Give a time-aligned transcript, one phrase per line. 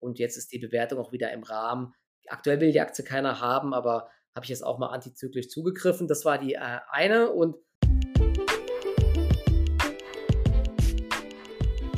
[0.00, 1.94] und jetzt ist die Bewertung auch wieder im Rahmen.
[2.26, 6.08] Aktuell will die Aktie keiner haben, aber habe ich jetzt auch mal antizyklisch zugegriffen.
[6.08, 7.56] Das war die äh, eine und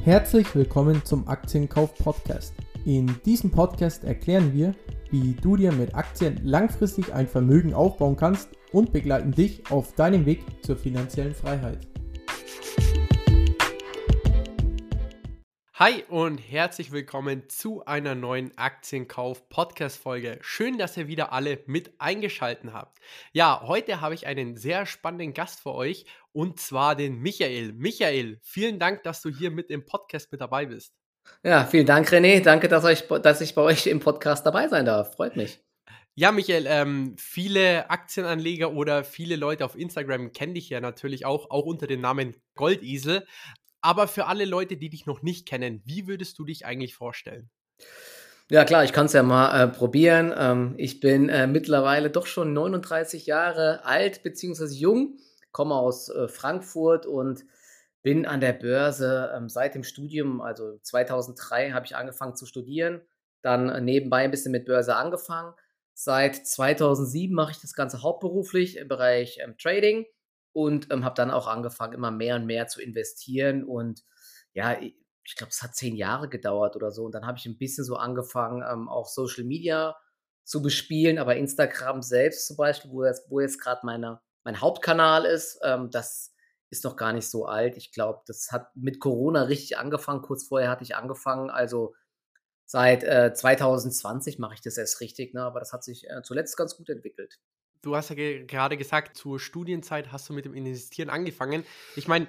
[0.05, 2.55] Herzlich willkommen zum Aktienkauf Podcast.
[2.85, 4.75] In diesem Podcast erklären wir,
[5.11, 10.27] wie du dir mit Aktien langfristig ein Vermögen aufbauen kannst und begleiten dich auf deinem
[10.27, 11.92] Weg zur finanziellen Freiheit.
[15.85, 20.39] Hi und herzlich willkommen zu einer neuen Aktienkauf-Podcast-Folge.
[20.41, 23.01] Schön, dass ihr wieder alle mit eingeschaltet habt.
[23.33, 27.73] Ja, heute habe ich einen sehr spannenden Gast für euch und zwar den Michael.
[27.73, 30.95] Michael, vielen Dank, dass du hier mit im Podcast mit dabei bist.
[31.43, 32.41] Ja, vielen Dank, René.
[32.45, 35.17] Danke, dass, euch, dass ich bei euch im Podcast dabei sein darf.
[35.17, 35.59] Freut mich.
[36.15, 41.51] Ja, Michael, ähm, viele Aktienanleger oder viele Leute auf Instagram kennen dich ja natürlich auch,
[41.51, 43.27] auch unter dem Namen Goldesel.
[43.83, 47.51] Aber für alle Leute, die dich noch nicht kennen, wie würdest du dich eigentlich vorstellen?
[48.49, 50.33] Ja klar, ich kann es ja mal äh, probieren.
[50.37, 54.67] Ähm, ich bin äh, mittlerweile doch schon 39 Jahre alt bzw.
[54.67, 55.19] jung,
[55.51, 57.45] komme aus äh, Frankfurt und
[58.03, 63.01] bin an der Börse ähm, seit dem Studium, also 2003 habe ich angefangen zu studieren,
[63.43, 65.55] dann äh, nebenbei ein bisschen mit Börse angefangen.
[65.95, 70.07] Seit 2007 mache ich das Ganze hauptberuflich im Bereich ähm, Trading
[70.53, 73.65] und ähm, habe dann auch angefangen, immer mehr und mehr zu investieren.
[73.65, 74.05] Und
[74.53, 77.05] ja, ich glaube, es hat zehn Jahre gedauert oder so.
[77.05, 79.97] Und dann habe ich ein bisschen so angefangen, ähm, auch Social Media
[80.45, 81.19] zu bespielen.
[81.19, 86.35] Aber Instagram selbst zum Beispiel, wo, das, wo jetzt gerade mein Hauptkanal ist, ähm, das
[86.71, 87.77] ist noch gar nicht so alt.
[87.77, 90.23] Ich glaube, das hat mit Corona richtig angefangen.
[90.23, 91.51] Kurz vorher hatte ich angefangen.
[91.51, 91.95] Also
[92.67, 95.35] seit äh, 2020 mache ich das erst richtig.
[95.35, 95.43] Ne?
[95.43, 97.39] Aber das hat sich äh, zuletzt ganz gut entwickelt
[97.83, 101.65] du hast ja ge gerade gesagt, zur Studienzeit hast du mit dem Investieren angefangen.
[101.97, 102.27] Ich meine,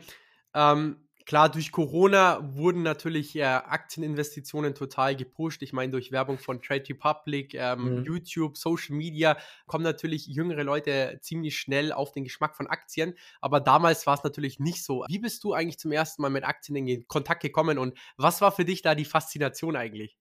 [0.54, 5.62] ähm, klar, durch Corona wurden natürlich äh, Aktieninvestitionen total gepusht.
[5.62, 8.04] Ich meine, durch Werbung von Trade Republic, ähm, mhm.
[8.04, 13.16] YouTube, Social Media kommen natürlich jüngere Leute ziemlich schnell auf den Geschmack von Aktien.
[13.42, 15.06] Aber damals war es natürlich nicht so.
[15.08, 18.52] Wie bist du eigentlich zum ersten Mal mit Aktien in Kontakt gekommen und was war
[18.52, 20.18] für dich da die Faszination eigentlich?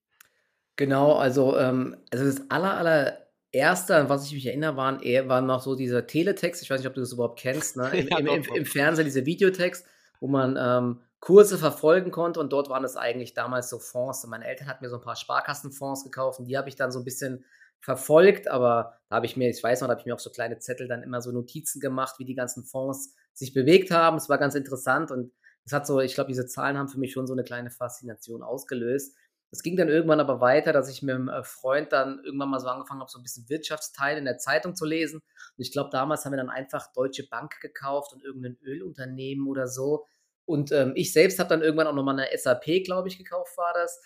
[0.75, 5.29] Genau, also, ähm, also das aller, aller erste, an was ich mich erinnere, waren, eher,
[5.29, 6.61] waren noch so diese Teletext.
[6.61, 7.77] Ich weiß nicht, ob du das überhaupt kennst.
[7.77, 7.89] Ne?
[7.93, 9.85] Im, ja, im, im, Im, Fernsehen diese Videotext,
[10.19, 14.23] wo man ähm, Kurse verfolgen konnte und dort waren es eigentlich damals so Fonds.
[14.23, 16.91] Und meine Eltern hatten mir so ein paar Sparkassenfonds gekauft und die habe ich dann
[16.91, 17.45] so ein bisschen
[17.79, 20.29] verfolgt, aber da habe ich mir, ich weiß noch, da habe ich mir auf so
[20.29, 24.17] kleine Zettel dann immer so Notizen gemacht, wie die ganzen Fonds sich bewegt haben.
[24.17, 25.31] Es war ganz interessant und
[25.65, 28.41] es hat so, ich glaube, diese Zahlen haben für mich schon so eine kleine Faszination
[28.41, 29.15] ausgelöst.
[29.53, 32.59] Es ging dann irgendwann aber weiter, dass ich mit einem äh, Freund dann irgendwann mal
[32.59, 35.19] so angefangen habe, so ein bisschen Wirtschaftsteil in der Zeitung zu lesen.
[35.19, 39.67] Und ich glaube, damals haben wir dann einfach Deutsche Bank gekauft und irgendein Ölunternehmen oder
[39.67, 40.07] so.
[40.45, 43.73] Und ähm, ich selbst habe dann irgendwann auch nochmal eine SAP, glaube ich, gekauft, war
[43.75, 44.01] das.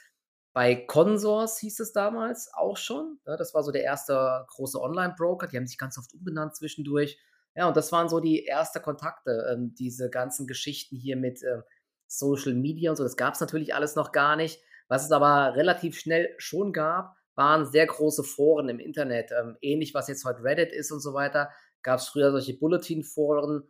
[0.52, 3.18] Bei Consors hieß es damals auch schon.
[3.26, 5.48] Ja, das war so der erste große Online-Broker.
[5.48, 7.18] Die haben sich ganz oft umbenannt zwischendurch.
[7.56, 11.64] Ja, und das waren so die ersten Kontakte, ähm, diese ganzen Geschichten hier mit ähm,
[12.08, 13.04] Social Media und so.
[13.04, 14.62] Das gab es natürlich alles noch gar nicht.
[14.88, 19.32] Was es aber relativ schnell schon gab, waren sehr große Foren im Internet.
[19.32, 21.52] Ähm, ähnlich was jetzt heute Reddit ist und so weiter,
[21.84, 23.64] gab es früher solche Bulletin-Foren,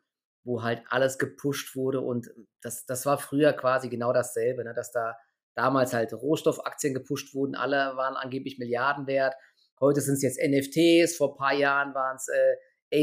[0.43, 2.01] wo halt alles gepusht wurde.
[2.01, 2.29] Und
[2.61, 4.73] das, das war früher quasi genau dasselbe, ne?
[4.73, 5.17] dass da
[5.55, 7.55] damals halt Rohstoffaktien gepusht wurden.
[7.55, 9.35] Alle waren angeblich Milliarden wert.
[9.79, 12.55] Heute sind es jetzt NFTs, vor ein paar Jahren waren es äh,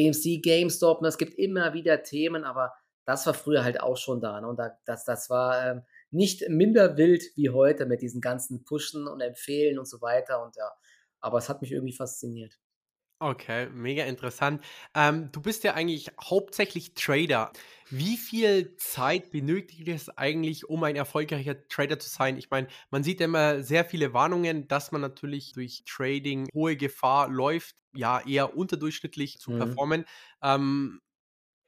[0.08, 1.02] AMC, GameStop.
[1.02, 1.08] Ne?
[1.08, 2.72] Es gibt immer wieder Themen, aber
[3.04, 4.40] das war früher halt auch schon da.
[4.40, 4.48] Ne?
[4.48, 5.82] Und da, das, das war ähm,
[6.14, 10.42] nicht minder wild wie heute mit diesen ganzen Pushen und Empfehlen und so weiter.
[10.42, 10.70] Und ja,
[11.20, 12.58] aber es hat mich irgendwie fasziniert.
[13.20, 14.62] Okay, mega interessant.
[14.94, 17.52] Ähm, du bist ja eigentlich hauptsächlich Trader.
[17.88, 22.36] Wie viel Zeit benötigt es eigentlich, um ein erfolgreicher Trader zu sein?
[22.36, 27.28] Ich meine, man sieht immer sehr viele Warnungen, dass man natürlich durch Trading hohe Gefahr
[27.28, 29.58] läuft, ja, eher unterdurchschnittlich zu mhm.
[29.58, 30.04] performen.
[30.42, 31.00] Ähm,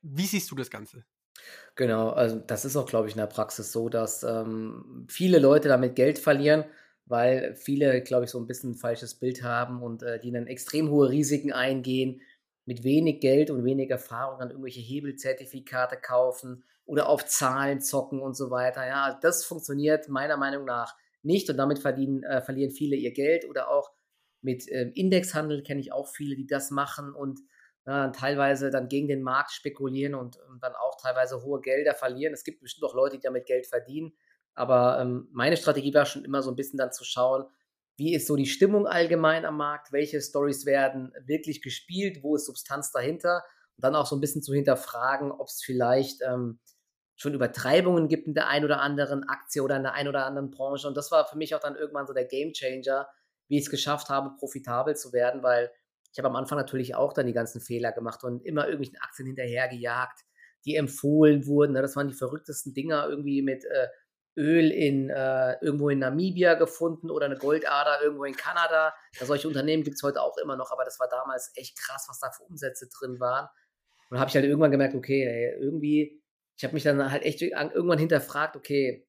[0.03, 1.05] wie siehst du das Ganze?
[1.75, 5.69] Genau, also das ist auch, glaube ich, in der Praxis so, dass ähm, viele Leute
[5.69, 6.65] damit Geld verlieren,
[7.05, 10.47] weil viele, glaube ich, so ein bisschen ein falsches Bild haben und äh, die dann
[10.47, 12.23] extrem hohe Risiken eingehen,
[12.65, 18.35] mit wenig Geld und wenig Erfahrung dann irgendwelche Hebelzertifikate kaufen oder auf Zahlen zocken und
[18.37, 18.87] so weiter.
[18.87, 23.45] Ja, das funktioniert meiner Meinung nach nicht und damit verdienen, äh, verlieren viele ihr Geld
[23.49, 23.91] oder auch
[24.41, 27.41] mit äh, Indexhandel kenne ich auch viele, die das machen und
[27.87, 32.35] ja, teilweise dann gegen den Markt spekulieren und, und, dann auch teilweise hohe Gelder verlieren.
[32.35, 34.13] Es gibt bestimmt auch Leute, die damit Geld verdienen.
[34.55, 37.45] Aber ähm, meine Strategie war schon immer so ein bisschen dann zu schauen,
[37.97, 42.47] wie ist so die Stimmung allgemein am Markt, welche Stories werden wirklich gespielt, wo ist
[42.47, 43.43] Substanz dahinter
[43.77, 46.59] und dann auch so ein bisschen zu hinterfragen, ob es vielleicht ähm,
[47.15, 50.51] schon Übertreibungen gibt in der einen oder anderen Aktie oder in der einen oder anderen
[50.51, 50.89] Branche.
[50.89, 53.09] Und das war für mich auch dann irgendwann so der Gamechanger,
[53.49, 55.71] wie ich es geschafft habe, profitabel zu werden, weil
[56.17, 59.27] ich habe am Anfang natürlich auch dann die ganzen Fehler gemacht und immer irgendwelchen Aktien
[59.27, 60.25] hinterhergejagt,
[60.65, 61.75] die empfohlen wurden.
[61.75, 61.83] Ne?
[61.83, 63.89] Das waren die verrücktesten Dinger irgendwie mit äh,
[64.35, 68.95] Öl in äh, irgendwo in Namibia gefunden oder eine Goldader irgendwo in Kanada.
[69.21, 72.07] Ja, solche Unternehmen gibt es heute auch immer noch, aber das war damals echt krass,
[72.09, 73.45] was da für Umsätze drin waren.
[74.09, 76.23] Und dann habe ich halt irgendwann gemerkt, okay, ey, irgendwie,
[76.57, 79.07] ich habe mich dann halt echt irgendwann hinterfragt, okay,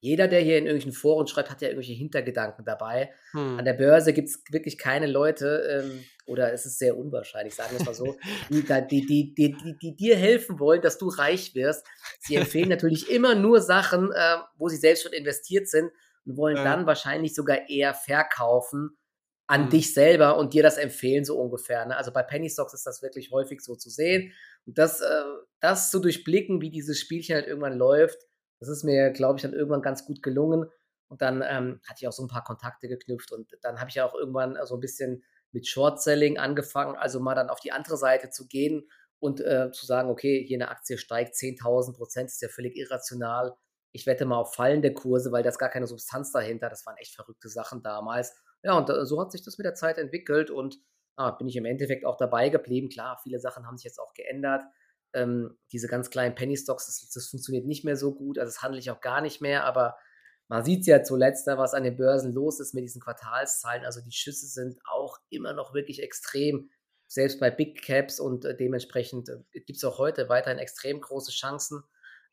[0.00, 3.12] jeder, der hier in irgendwelchen Foren schreibt, hat ja irgendwelche Hintergedanken dabei.
[3.32, 3.58] Hm.
[3.58, 7.72] An der Börse gibt es wirklich keine Leute, ähm, oder es ist sehr unwahrscheinlich, sagen
[7.72, 8.16] wir es mal so,
[8.48, 11.84] die, die, die, die, die, dir helfen wollen, dass du reich wirst.
[12.20, 15.90] Sie empfehlen natürlich immer nur Sachen, äh, wo sie selbst schon investiert sind
[16.24, 16.64] und wollen ja.
[16.64, 18.96] dann wahrscheinlich sogar eher verkaufen
[19.48, 19.70] an hm.
[19.70, 21.84] dich selber und dir das empfehlen, so ungefähr.
[21.84, 21.96] Ne?
[21.96, 24.32] Also bei Penny Stocks ist das wirklich häufig so zu sehen.
[24.64, 25.24] Und das, äh,
[25.58, 28.18] das zu durchblicken, wie dieses Spielchen halt irgendwann läuft,
[28.60, 30.66] das ist mir, glaube ich, dann irgendwann ganz gut gelungen.
[31.08, 34.00] Und dann ähm, hatte ich auch so ein paar Kontakte geknüpft und dann habe ich
[34.00, 38.30] auch irgendwann so ein bisschen mit Short-Selling angefangen, also mal dann auf die andere Seite
[38.30, 38.88] zu gehen
[39.18, 43.54] und äh, zu sagen, okay, hier eine Aktie steigt 10.000 Prozent, ist ja völlig irrational.
[43.92, 46.68] Ich wette mal auf fallende Kurse, weil da ist gar keine Substanz dahinter.
[46.68, 48.32] Das waren echt verrückte Sachen damals.
[48.62, 50.78] Ja, und äh, so hat sich das mit der Zeit entwickelt und
[51.16, 52.88] ah, bin ich im Endeffekt auch dabei geblieben.
[52.88, 54.62] Klar, viele Sachen haben sich jetzt auch geändert
[55.14, 58.62] ähm, diese ganz kleinen Penny Stocks, das, das, funktioniert nicht mehr so gut, also das
[58.62, 59.96] handle ich auch gar nicht mehr, aber
[60.50, 64.10] man sieht ja zuletzt, was an den Börsen los ist mit diesen Quartalszahlen, also die
[64.10, 66.70] Schüsse sind auch immer noch wirklich extrem,
[67.06, 71.30] selbst bei Big Caps und äh, dementsprechend äh, gibt es auch heute weiterhin extrem große
[71.30, 71.84] Chancen,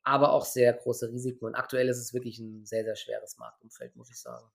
[0.01, 1.45] aber auch sehr große Risiken.
[1.45, 4.49] Und aktuell ist es wirklich ein sehr, sehr schweres Marktumfeld, muss ich sagen.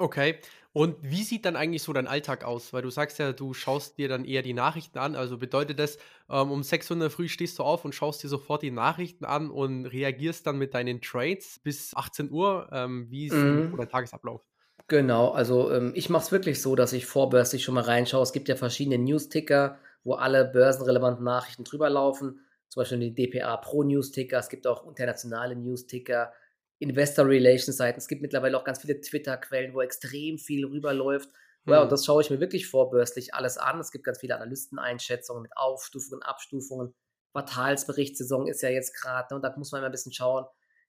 [0.00, 0.36] Okay.
[0.72, 2.72] Und wie sieht dann eigentlich so dein Alltag aus?
[2.72, 5.14] Weil du sagst ja, du schaust dir dann eher die Nachrichten an.
[5.14, 5.98] Also bedeutet das,
[6.30, 8.70] ähm, um 6 Uhr in der Früh stehst du auf und schaust dir sofort die
[8.70, 12.68] Nachrichten an und reagierst dann mit deinen Trades bis 18 Uhr.
[12.72, 13.74] Ähm, wie ist mhm.
[13.76, 14.40] dein Tagesablauf?
[14.88, 18.22] Genau, also ähm, ich mache es wirklich so, dass ich vorbörslich schon mal reinschaue.
[18.22, 22.40] Es gibt ja verschiedene News-Ticker, wo alle börsenrelevanten Nachrichten drüber laufen.
[22.68, 24.38] Zum Beispiel die DPA Pro News-Ticker.
[24.38, 26.32] Es gibt auch internationale News-Ticker
[26.80, 27.98] Investor Relations Seiten.
[27.98, 31.30] Es gibt mittlerweile auch ganz viele Twitter-Quellen, wo extrem viel rüberläuft.
[31.66, 31.90] Ja, und hm.
[31.90, 33.78] das schaue ich mir wirklich vorbörslich alles an.
[33.80, 36.94] Es gibt ganz viele Analysteneinschätzungen mit Aufstufungen, Abstufungen.
[37.32, 40.46] Quartalsberichtssaison ist ja jetzt gerade, ne, und da muss man immer ein bisschen schauen,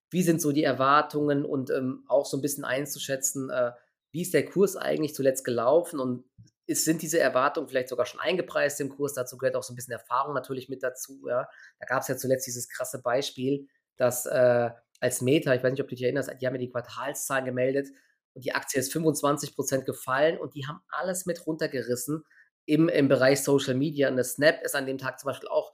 [0.09, 3.71] wie sind so die Erwartungen und ähm, auch so ein bisschen einzuschätzen, äh,
[4.11, 6.25] wie ist der Kurs eigentlich zuletzt gelaufen und
[6.67, 9.13] ist, sind diese Erwartungen vielleicht sogar schon eingepreist im Kurs.
[9.13, 11.27] Dazu gehört auch so ein bisschen Erfahrung natürlich mit dazu.
[11.27, 11.49] Ja.
[11.79, 13.67] Da gab es ja zuletzt dieses krasse Beispiel,
[13.97, 14.71] dass äh,
[15.01, 17.89] als Meta, ich weiß nicht, ob du dich erinnerst, die haben ja die Quartalszahlen gemeldet
[18.33, 22.23] und die Aktie ist 25% gefallen und die haben alles mit runtergerissen
[22.65, 24.09] im, im Bereich Social Media.
[24.09, 25.73] Und das Snap ist an dem Tag zum Beispiel auch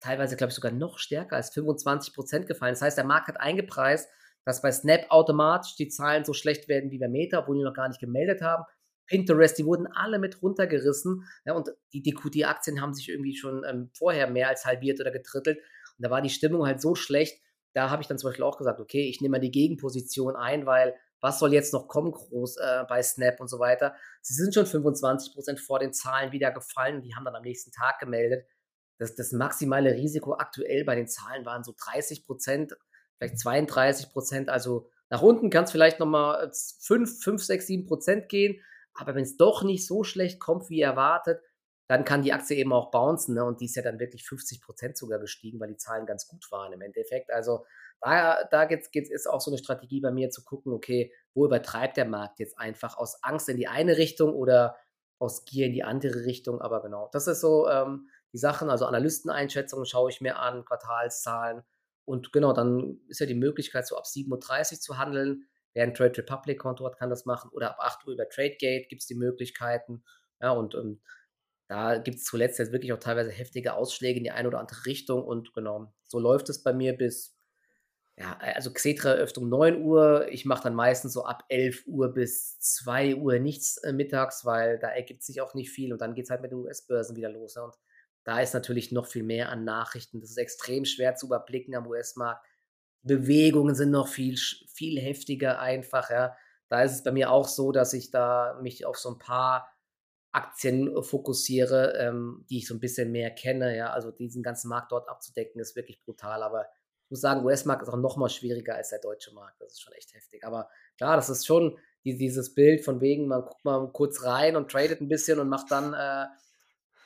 [0.00, 2.72] teilweise, glaube ich, sogar noch stärker als 25% gefallen.
[2.72, 4.08] Das heißt, der Markt hat eingepreist,
[4.44, 7.74] dass bei Snap automatisch die Zahlen so schlecht werden wie bei Meta, obwohl die noch
[7.74, 8.64] gar nicht gemeldet haben.
[9.06, 11.24] Pinterest, die wurden alle mit runtergerissen.
[11.44, 15.10] Ja, und die, die QT-Aktien haben sich irgendwie schon ähm, vorher mehr als halbiert oder
[15.10, 15.58] getrittelt.
[15.58, 17.42] Und da war die Stimmung halt so schlecht,
[17.78, 20.66] da habe ich dann zum Beispiel auch gesagt, okay, ich nehme mal die Gegenposition ein,
[20.66, 23.94] weil was soll jetzt noch kommen groß äh, bei Snap und so weiter.
[24.20, 27.70] Sie sind schon 25% vor den Zahlen wieder gefallen und die haben dann am nächsten
[27.70, 28.48] Tag gemeldet.
[28.98, 32.72] Das, das maximale Risiko aktuell bei den Zahlen waren so 30%,
[33.16, 34.48] vielleicht 32%.
[34.48, 38.60] Also nach unten kann es vielleicht nochmal 5, 5, 6, 7% gehen.
[38.94, 41.40] Aber wenn es doch nicht so schlecht kommt, wie erwartet,
[41.88, 43.34] dann kann die Aktie eben auch bouncen.
[43.34, 43.44] Ne?
[43.44, 46.46] Und die ist ja dann wirklich 50 Prozent sogar gestiegen, weil die Zahlen ganz gut
[46.52, 47.32] waren im Endeffekt.
[47.32, 47.64] Also
[48.00, 51.46] da, da geht's, geht's, ist auch so eine Strategie bei mir zu gucken, okay, wo
[51.46, 54.76] übertreibt der Markt jetzt einfach aus Angst in die eine Richtung oder
[55.18, 56.60] aus Gier in die andere Richtung.
[56.60, 58.68] Aber genau, das ist so ähm, die Sachen.
[58.68, 61.62] Also Analysteneinschätzungen schaue ich mir an, Quartalszahlen.
[62.04, 65.48] Und genau, dann ist ja die Möglichkeit, so ab 7.30 Uhr zu handeln.
[65.72, 67.50] Wer ein Trade Republic Konto hat, kann das machen.
[67.52, 70.04] Oder ab 8 Uhr über TradeGate gibt es die Möglichkeiten.
[70.40, 71.00] Ja, und ähm,
[71.68, 74.86] da gibt es zuletzt jetzt wirklich auch teilweise heftige Ausschläge in die eine oder andere
[74.86, 77.38] Richtung und genau, so läuft es bei mir bis,
[78.16, 80.28] ja, also Xetra-Eröffnung 9 Uhr.
[80.30, 84.78] Ich mache dann meistens so ab 11 Uhr bis 2 Uhr nichts äh, mittags, weil
[84.78, 87.28] da ergibt sich auch nicht viel und dann geht es halt mit den US-Börsen wieder
[87.28, 87.54] los.
[87.54, 87.64] Ja.
[87.64, 87.74] Und
[88.24, 90.20] da ist natürlich noch viel mehr an Nachrichten.
[90.20, 92.46] Das ist extrem schwer zu überblicken am US-Markt.
[93.02, 96.34] Bewegungen sind noch viel, viel heftiger einfach, ja.
[96.68, 99.70] Da ist es bei mir auch so, dass ich da mich auf so ein paar
[100.38, 103.76] Aktien äh, fokussiere, ähm, die ich so ein bisschen mehr kenne.
[103.76, 106.42] Ja, also diesen ganzen Markt dort abzudecken, ist wirklich brutal.
[106.42, 106.66] Aber
[107.04, 109.60] ich muss sagen, US-Markt ist auch noch mal schwieriger als der deutsche Markt.
[109.60, 110.44] Das ist schon echt heftig.
[110.44, 114.56] Aber klar, das ist schon die, dieses Bild von wegen, man guckt mal kurz rein
[114.56, 116.26] und tradet ein bisschen und macht dann äh,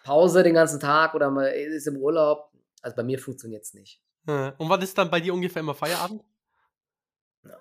[0.05, 2.51] Pause den ganzen Tag oder man ist im Urlaub.
[2.83, 4.03] Also bei mir funktioniert es nicht.
[4.59, 6.23] Und wann ist dann bei dir ungefähr immer Feierabend?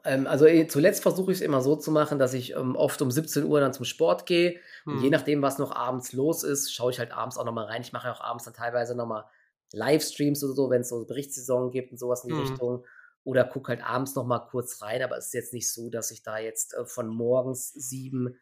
[0.03, 3.01] Ähm, also eh, zuletzt versuche ich es immer so zu machen, dass ich ähm, oft
[3.01, 4.59] um 17 Uhr dann zum Sport gehe.
[4.85, 5.11] Und je hm.
[5.11, 7.81] nachdem, was noch abends los ist, schaue ich halt abends auch nochmal rein.
[7.81, 9.25] Ich mache auch abends dann teilweise nochmal
[9.73, 12.41] Livestreams oder so, wenn es so Berichtssaison gibt und sowas in die mhm.
[12.41, 12.85] Richtung.
[13.23, 15.01] Oder gucke halt abends nochmal kurz rein.
[15.01, 18.35] Aber es ist jetzt nicht so, dass ich da jetzt äh, von morgens 7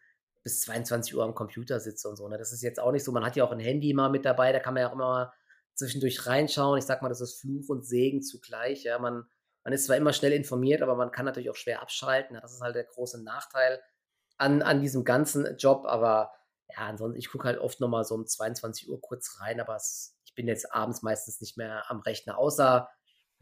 [0.43, 2.27] bis 22 Uhr am Computer sitze und so.
[2.27, 2.37] Ne?
[2.37, 3.11] Das ist jetzt auch nicht so.
[3.11, 5.07] Man hat ja auch ein Handy mal mit dabei, da kann man ja auch immer
[5.07, 5.33] mal
[5.75, 6.77] zwischendurch reinschauen.
[6.77, 8.83] Ich sag mal, das ist Fluch und Segen zugleich.
[8.83, 9.25] Ja, man,
[9.63, 12.37] man ist zwar immer schnell informiert, aber man kann natürlich auch schwer abschalten.
[12.41, 13.81] Das ist halt der große Nachteil
[14.37, 15.85] an, an diesem ganzen Job.
[15.85, 16.31] Aber
[16.69, 20.17] ja, ansonsten, ich gucke halt oft nochmal so um 22 Uhr kurz rein, aber es,
[20.25, 22.89] ich bin jetzt abends meistens nicht mehr am Rechner, außer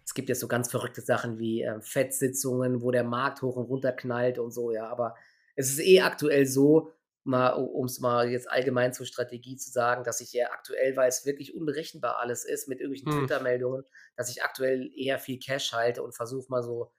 [0.03, 3.65] es gibt jetzt so ganz verrückte Sachen wie äh, Fettsitzungen, wo der Markt hoch und
[3.65, 5.15] runter knallt und so, ja, aber
[5.57, 6.93] es ist eh aktuell so,
[7.27, 11.09] mal, um es mal jetzt allgemein zur Strategie zu sagen, dass ich ja aktuell, weil
[11.09, 13.19] es wirklich unberechenbar alles ist mit irgendwelchen hm.
[13.19, 13.83] Twitter-Meldungen,
[14.15, 16.91] dass ich aktuell eher viel Cash halte und versuche mal so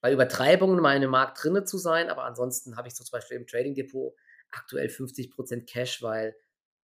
[0.00, 3.12] bei Übertreibungen mal in dem Markt drinne zu sein, aber ansonsten habe ich so zum
[3.12, 4.14] Beispiel im Trading Depot
[4.50, 6.36] aktuell 50% Cash, weil,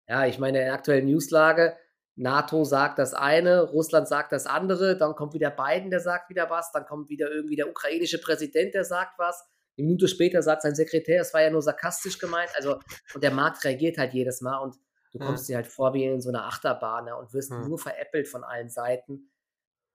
[0.08, 1.76] ja, ich meine, in der aktuellen Newslage,
[2.16, 6.50] NATO sagt das eine, Russland sagt das andere, dann kommt wieder Biden, der sagt wieder
[6.50, 9.44] was, dann kommt wieder irgendwie der ukrainische Präsident, der sagt was.
[9.76, 12.50] Eine Minute später sagt sein Sekretär, es war ja nur sarkastisch gemeint.
[12.54, 12.78] Also,
[13.14, 14.76] und der Markt reagiert halt jedes Mal und
[15.12, 15.54] du kommst ja.
[15.54, 17.66] dir halt vor wie in so einer Achterbahn ne, und wirst ja.
[17.66, 19.30] nur veräppelt von allen Seiten.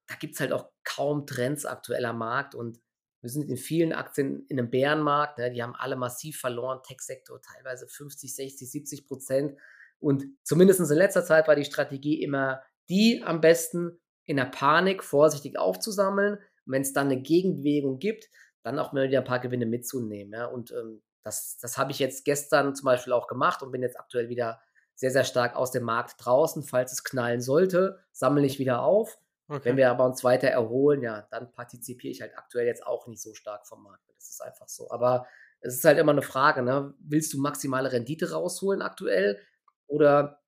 [0.08, 2.80] Da gibt es halt auch kaum Trends aktueller Markt und
[3.26, 5.40] wir sind in vielen Aktien in einem Bärenmarkt.
[5.40, 5.52] Ne?
[5.52, 6.82] Die haben alle massiv verloren.
[6.84, 9.58] Tech-Sektor teilweise 50, 60, 70 Prozent.
[9.98, 15.04] Und zumindest in letzter Zeit war die Strategie immer die am besten in der Panik
[15.04, 16.36] vorsichtig aufzusammeln.
[16.36, 18.30] Und wenn es dann eine Gegenbewegung gibt,
[18.66, 20.34] dann auch mal wieder ein paar Gewinne mitzunehmen.
[20.34, 20.46] Ja?
[20.46, 24.00] Und ähm, das, das habe ich jetzt gestern zum Beispiel auch gemacht und bin jetzt
[24.00, 24.62] aktuell wieder
[24.96, 26.64] sehr, sehr stark aus dem Markt draußen.
[26.64, 29.66] Falls es knallen sollte, sammle ich wieder auf Okay.
[29.66, 33.22] Wenn wir aber uns weiter erholen, ja, dann partizipiere ich halt aktuell jetzt auch nicht
[33.22, 34.10] so stark vom Markt.
[34.16, 34.90] Das ist einfach so.
[34.90, 35.28] Aber
[35.62, 36.94] es ist halt immer eine Frage, ne?
[37.00, 39.40] Willst du maximale Rendite rausholen aktuell
[39.86, 40.42] oder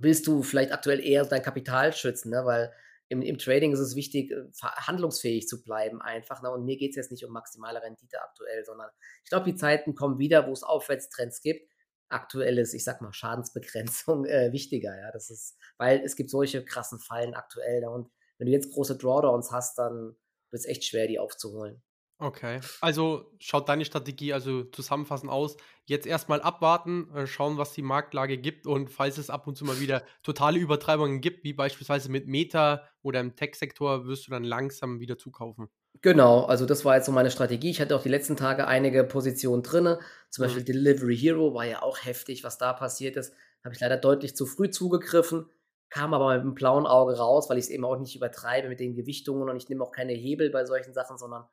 [0.00, 2.44] willst du vielleicht aktuell eher dein Kapital schützen, ne?
[2.44, 2.72] Weil
[3.08, 6.42] im, im Trading ist es wichtig, äh, handlungsfähig zu bleiben einfach.
[6.42, 6.50] Ne?
[6.50, 8.90] Und mir geht es jetzt nicht um maximale Rendite aktuell, sondern
[9.22, 11.70] ich glaube, die Zeiten kommen wieder, wo es Aufwärtstrends gibt.
[12.08, 15.10] Aktuell ist, ich sag mal, Schadensbegrenzung äh, wichtiger, ja.
[15.12, 17.80] Das ist, weil es gibt solche krassen Fallen aktuell.
[17.80, 17.90] Ne?
[17.90, 20.16] Und wenn du jetzt große Drawdowns hast, dann
[20.50, 21.82] wird es echt schwer, die aufzuholen.
[22.18, 25.56] Okay, also schaut deine Strategie also zusammenfassend aus.
[25.84, 29.64] Jetzt erstmal abwarten, äh, schauen, was die Marktlage gibt und falls es ab und zu
[29.64, 34.44] mal wieder totale Übertreibungen gibt, wie beispielsweise mit Meta oder im Tech-Sektor, wirst du dann
[34.44, 35.68] langsam wieder zukaufen.
[36.02, 37.70] Genau, also das war jetzt so meine Strategie.
[37.70, 39.96] Ich hatte auch die letzten Tage einige Positionen drin.
[40.30, 40.46] Zum mhm.
[40.46, 43.34] Beispiel Delivery Hero war ja auch heftig, was da passiert ist.
[43.64, 45.46] Habe ich leider deutlich zu früh zugegriffen
[45.94, 48.80] kam aber mit einem blauen Auge raus, weil ich es eben auch nicht übertreibe mit
[48.80, 51.44] den Gewichtungen und ich nehme auch keine Hebel bei solchen Sachen, sondern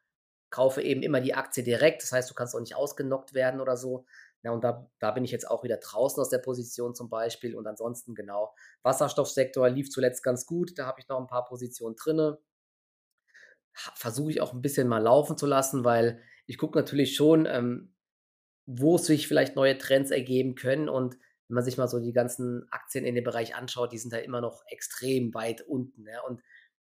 [0.52, 2.04] kaufe eben immer die Aktie direkt.
[2.04, 4.06] Das heißt, du kannst auch nicht ausgenockt werden oder so.
[4.44, 7.56] Ja, und da, da bin ich jetzt auch wieder draußen aus der Position zum Beispiel.
[7.56, 8.54] Und ansonsten, genau,
[8.84, 10.78] Wasserstoffsektor lief zuletzt ganz gut.
[10.78, 12.36] Da habe ich noch ein paar Positionen drin.
[13.74, 17.94] Versuche ich auch ein bisschen mal laufen zu lassen, weil ich gucke natürlich schon, ähm,
[18.66, 20.90] wo sich vielleicht neue Trends ergeben können.
[20.90, 21.16] Und
[21.48, 24.26] wenn man sich mal so die ganzen Aktien in dem Bereich anschaut, die sind halt
[24.26, 26.06] immer noch extrem weit unten.
[26.08, 26.22] Ja?
[26.24, 26.42] Und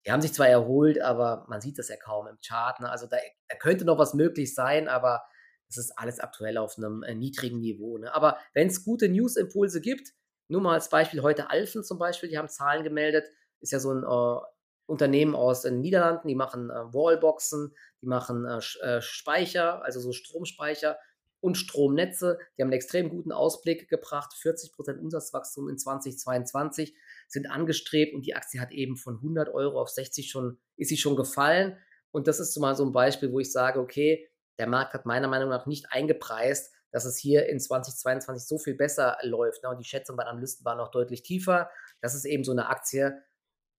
[0.06, 2.80] die haben sich zwar erholt, aber man sieht das ja kaum im Chart.
[2.80, 2.90] Ne?
[2.90, 5.22] Also da, da, könnte noch was möglich sein, aber
[5.68, 7.98] es ist alles aktuell auf einem äh, niedrigen Niveau.
[7.98, 8.12] Ne?
[8.14, 10.12] Aber wenn es gute News-Impulse gibt,
[10.48, 13.28] nur mal als Beispiel heute Alphen zum Beispiel, die haben Zahlen gemeldet,
[13.60, 14.40] ist ja so ein äh,
[14.86, 20.12] Unternehmen aus den Niederlanden, die machen äh, Wallboxen, die machen äh, äh Speicher, also so
[20.12, 20.98] Stromspeicher
[21.40, 22.38] und Stromnetze.
[22.56, 24.32] Die haben einen extrem guten Ausblick gebracht.
[24.32, 26.94] 40% Umsatzwachstum in 2022
[27.30, 30.96] sind angestrebt und die Aktie hat eben von 100 Euro auf 60 schon, ist sie
[30.96, 31.78] schon gefallen.
[32.10, 35.28] Und das ist mal so ein Beispiel, wo ich sage, okay, der Markt hat meiner
[35.28, 39.62] Meinung nach nicht eingepreist, dass es hier in 2022 so viel besser läuft.
[39.62, 39.70] Ne?
[39.70, 41.70] Und die Schätzung bei Analysten war noch deutlich tiefer.
[42.00, 43.22] Das ist eben so eine Aktie,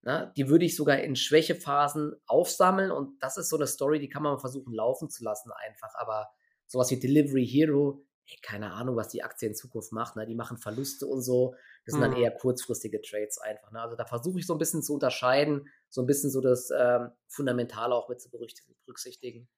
[0.00, 0.32] ne?
[0.36, 2.90] die würde ich sogar in Schwächephasen aufsammeln.
[2.90, 5.94] Und das ist so eine Story, die kann man versuchen laufen zu lassen einfach.
[5.96, 6.30] Aber
[6.66, 10.16] sowas wie Delivery Hero, ey, keine Ahnung, was die Aktie in Zukunft macht.
[10.16, 10.26] Ne?
[10.26, 11.54] Die machen Verluste und so.
[11.84, 12.12] Das sind mhm.
[12.12, 13.70] dann eher kurzfristige Trades einfach.
[13.72, 13.80] Ne?
[13.80, 17.10] Also da versuche ich so ein bisschen zu unterscheiden, so ein bisschen so das ähm,
[17.28, 19.48] Fundamentale auch mit zu berücksichtigen.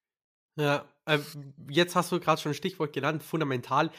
[0.57, 1.19] Ja, äh,
[1.69, 3.91] jetzt hast du gerade schon ein Stichwort genannt, fundamental.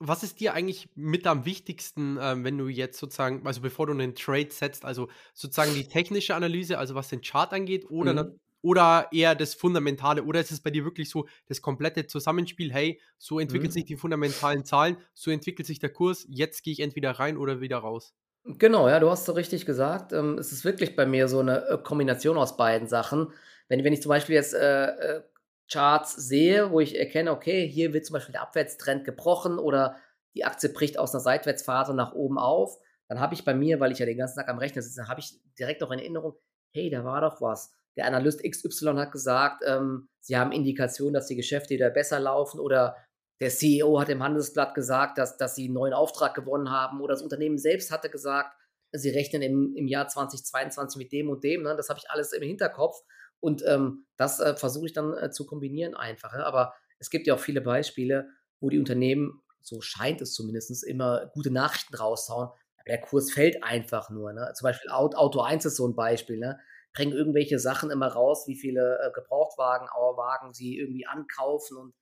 [0.00, 3.92] Was ist dir eigentlich mit am wichtigsten, äh, wenn du jetzt sozusagen, also bevor du
[3.92, 8.40] einen Trade setzt, also sozusagen die technische Analyse, also was den Chart angeht, oder mhm
[8.62, 10.24] oder eher das Fundamentale?
[10.24, 13.72] Oder ist es bei dir wirklich so das komplette Zusammenspiel, hey, so entwickeln mhm.
[13.72, 17.60] sich die fundamentalen Zahlen, so entwickelt sich der Kurs, jetzt gehe ich entweder rein oder
[17.60, 18.14] wieder raus?
[18.44, 20.12] Genau, ja, du hast so richtig gesagt.
[20.12, 23.32] Ähm, es ist wirklich bei mir so eine äh, Kombination aus beiden Sachen.
[23.68, 24.86] Wenn wenn ich zum Beispiel jetzt, äh,
[25.18, 25.22] äh,
[25.70, 29.96] Charts sehe, wo ich erkenne, okay, hier wird zum Beispiel der Abwärtstrend gebrochen oder
[30.34, 32.78] die Aktie bricht aus einer Seitwärtsphase nach oben auf,
[33.08, 35.20] dann habe ich bei mir, weil ich ja den ganzen Tag am Rechner sitze, habe
[35.20, 36.34] ich direkt auch in Erinnerung:
[36.72, 37.72] „Hey, da war doch was.
[37.96, 42.58] Der Analyst XY hat gesagt, ähm, sie haben Indikationen, dass die Geschäfte wieder besser laufen“
[42.60, 42.96] oder
[43.40, 47.14] der CEO hat im Handelsblatt gesagt, dass dass sie 'n neuen Auftrag gewonnen haben oder
[47.14, 48.56] das Unternehmen selbst hatte gesagt,
[48.92, 51.74] sie rechnen im im Jahr 2022 mit dem und dem, ne?
[51.76, 52.96] Das habe ich alles im Hinterkopf
[53.40, 56.44] und, ähm, das, äh, versuche ich dann, äh, zu kombinieren einfach, ja.
[56.44, 58.28] Aber es gibt ja auch viele Beispiele,
[58.60, 62.50] wo die Unternehmen, so scheint es zumindest, immer gute Nachrichten raushauen,
[62.86, 64.52] der Kurs fällt einfach nur, ne?
[64.54, 66.58] Zum Beispiel Aut Auto 1 ist so 'n Beispiel, ne?
[66.94, 71.94] Bringen irgendwelche Sachen immer raus, wie viele, äh, Gebrauchtwagen Wagen sie irgendwie ankaufen und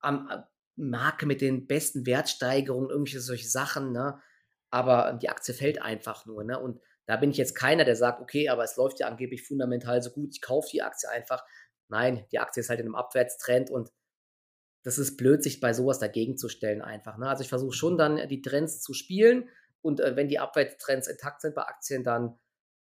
[0.00, 0.38] am äh,
[0.76, 4.20] Marke mit den besten Wertsteigerungen, irgendwelche solche Sachen, ne?
[4.70, 6.58] Aber die Aktie fällt einfach nur, ne?
[6.60, 10.02] Und da bin ich jetzt keiner, der sagt: „Okay, aber es läuft ja angeblich fundamental
[10.02, 11.44] so gut, ich kaufe die Aktie einfach.“
[11.88, 13.90] Nein, die Aktie ist halt in 'nem Abwärtstrend und
[14.84, 17.28] das ist blöd, sich bei so was dagegenzustellen einfach, ne?
[17.28, 19.48] Also, ich versuche schon dann die Trends zu spielen
[19.82, 22.38] und, äh, wenn die Abwärtstrends intakt sind bei Aktien, dann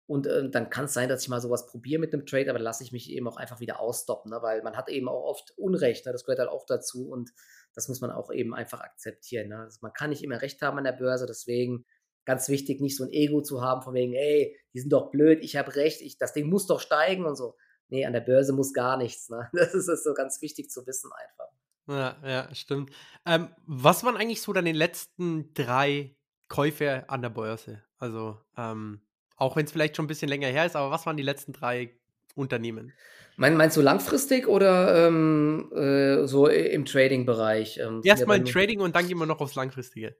[0.08, 2.58] und, äh, dann kann's sein, dass ich mal so was probiere mit 'nem Trade, aber
[2.58, 4.42] dann lasse ich mich eben auch einfach wieder ausstoppen, ne?
[4.42, 6.12] Weil man hat eben auch oft Unrecht, ne?
[6.12, 7.32] Das gehört halt auch dazu und
[7.74, 9.58] das muss man auch eben einfach akzeptieren, ne?
[9.60, 11.86] Also, man kann nicht immer recht haben an der Börse, deswegen
[12.24, 15.40] ganz wichtig, nicht so 'n Ego zu haben von wegen: „Ey, die sind doch blöd,
[15.42, 17.56] ich habe recht, ich das Ding muss doch steigen“ und so.
[17.90, 19.50] Ne, an der Börse muss gar nichts, ne?
[19.54, 21.48] Das ist so ganz wichtig zu wissen einfach.
[21.88, 22.90] Ja, ja, stimmt.
[23.24, 26.16] Ähm, was waren eigentlich so deine letzten 3
[26.48, 27.82] Käufe an der Börse?
[27.96, 29.00] Also, ähm,
[29.38, 31.98] auch wenn's vielleicht schon 'n bisschen länger her ist, aber was waren die letzten 3
[32.34, 32.98] Unternehmen?
[33.36, 37.78] Mein meinst du langfristig oder, ähm, äh, so im Trading-Bereich?
[37.78, 40.16] Ähm, sind Erst ja mal bei im Trading und dann gehen wir noch aufs Langfristige.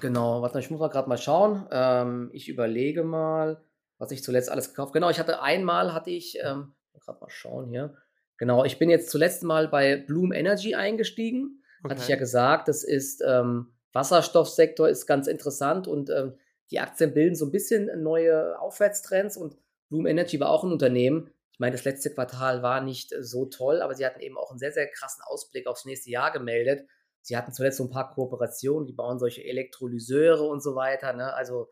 [0.00, 1.66] Genau, warte mal, ich muss mal grad mal schauen.
[1.70, 3.62] Ähm, ich überlege mal,
[3.98, 7.68] was ich zuletzt alles gekauft genau, ich hatte einmal hatte ich, ähm grad mal schauen
[7.68, 7.96] hier.
[8.38, 11.62] Genau, ich bin jetzt zuletzt mal bei Bloom Energy eingestiegen.
[11.88, 12.16] Hatte ich ja Okay.
[12.16, 16.34] gesagt, das ist, ähm Wasserstoffsektor ist ganz interessant und, ähm,
[16.70, 19.56] die Aktien bilden so 'n bisschen neue Aufwärtstrends und
[19.90, 23.82] Bloom Energy war auch 'n Unternehmen ich meine, das letzte Quartal war nicht so toll,
[23.82, 26.86] aber sie hatten eben auch 'n sehr, sehr krassen Ausblick aufs nächste Jahr gemeldet.
[27.22, 31.34] Sie hatten zuletzt so 'n paar Kooperationen, die bauen solche Elektrolyseure und so weiter, ne?
[31.34, 31.68] Also,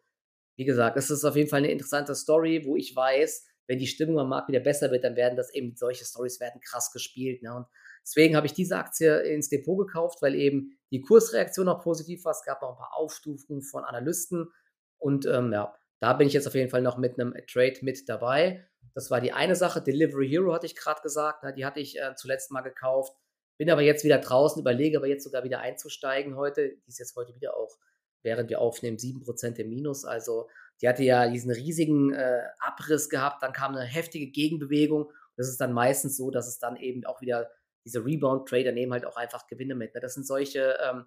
[0.56, 3.86] wie gesagt, es ist auf jeden Fall 'ne interessante Story, wo ich weiß, wenn die
[3.88, 7.42] Stimmung am Markt wieder besser wird, dann werden das eben solche Storys werden krass gespielt,
[7.42, 7.54] ne?
[7.56, 7.66] Und
[8.04, 12.32] deswegen habe ich diese Aktie ins Depot gekauft, weil eben die Kursreaktion auch positiv war.
[12.32, 14.50] Es gab auch 'n paar Aufstufungen von Analysten
[14.98, 18.08] und, ähm, ja, da bin ich jetzt auf jeden Fall noch mit 'nem Trade mit
[18.08, 18.66] dabei.
[18.94, 19.82] Das war die eine Sache.
[19.82, 21.52] Delivery Hero hatte ich grad gesagt, ne?
[21.54, 23.14] Die hatte ich, äh, zuletzt mal gekauft,
[23.58, 26.70] bin aber jetzt wieder draußen, überlege aber jetzt sogar wieder einzusteigen heute.
[26.70, 27.76] Die ist jetzt heute wieder auch,
[28.22, 30.04] während wir aufnehmen, 7 % im Minus.
[30.04, 30.48] Also,
[30.82, 35.10] die hatte ja diesen riesigen, äh, Abriss gehabt, dann kam 'ne heftige Gegenbewegung.
[35.36, 37.50] Das ist dann meistens so, dass es dann eben auch wieder
[37.84, 40.00] diese Rebound-Trader nehmen halt auch einfach Gewinne mit, ne?
[40.00, 41.06] Das sind solche, ähm,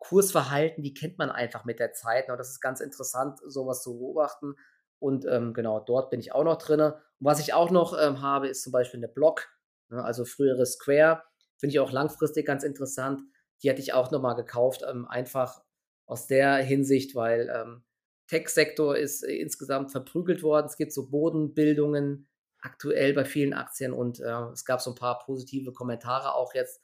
[0.00, 2.34] Kursverhalten, die kennt man einfach mit der Zeit, ne?
[2.34, 4.56] Und das ist ganz interessant, so was zu beobachten
[4.98, 6.92] und, ähm, genau, dort bin ich auch noch drinnen.
[6.92, 9.48] Und was ich auch noch, ähm, habe, ist zum Beispiel 'ne Block,
[9.90, 11.22] ne, also frühere Square,
[11.58, 13.22] finde ich auch langfristig ganz interessant.
[13.62, 15.62] Die hatte ich auch noch mal gekauft, ähm, einfach
[16.06, 17.84] aus der Hinsicht, weil, ähm,
[18.28, 20.66] Tech-Sektor ist insgesamt verprügelt worden.
[20.66, 22.28] Es gibt so Bodenbildungen
[22.62, 26.80] aktuell bei vielen Aktien und, äh, es gab so 'n paar positive Kommentare auch jetzt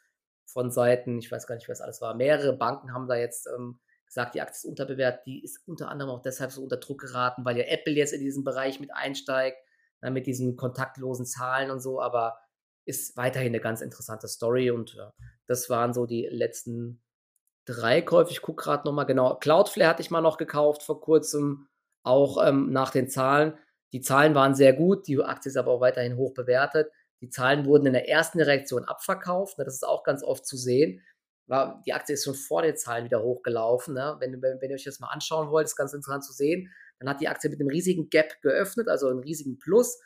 [0.46, 2.14] von Seiten ich weiß gar nicht, wer's alles war.
[2.14, 5.22] Mehrere Banken haben da jetzt, ähm, gesagt, die Aktie ist unterbewertet.
[5.26, 8.20] Die ist unter anderem auch deshalb so unter Druck geraten, weil ja Apple jetzt in
[8.20, 9.58] diesen Bereich mit einsteigt,
[10.02, 12.38] ne, mit diesen kontaktlosen Zahlen und so, aber
[12.86, 15.12] ist weiterhin 'ne ganz interessante Story und, ja,
[15.46, 17.02] das waren so die letzten
[17.66, 18.32] 3 Käufe.
[18.32, 19.36] Ich gucke grad noch mal genau.
[19.36, 21.68] Cloudflare hatte ich mal noch gekauft vor Kurzem,
[22.04, 23.58] auch, ähm, nach den Zahlen.
[23.92, 26.90] Die Zahlen waren sehr gut, die Aktie ist aber auch weiterhin hoch bewertet.
[27.22, 29.64] Die Zahlen wurden in der ersten Reaktion abverkauft, ne?
[29.64, 31.02] Das ist auch ganz oft zu sehen.
[31.86, 34.16] Die Aktie ist schon vor den Zahlen wieder hochgelaufen, ne?
[34.20, 36.72] Wenn wenn wenn ihr euch das mal anschauen wollt, ist ganz interessant zu sehen.
[36.98, 39.98] Dann hat die Aktie mit 'nem riesigen Gap geöffnet, also 'n riesigen Plus.